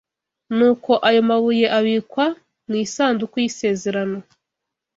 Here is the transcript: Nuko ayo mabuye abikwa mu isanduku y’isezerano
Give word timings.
Nuko 0.57 0.91
ayo 1.07 1.21
mabuye 1.29 1.65
abikwa 1.77 2.25
mu 2.67 2.75
isanduku 2.83 3.35
y’isezerano 3.43 4.17